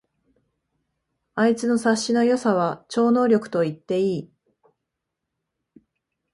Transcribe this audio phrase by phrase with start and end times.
[1.35, 4.31] あいつの察しの良さは超能力と言っていい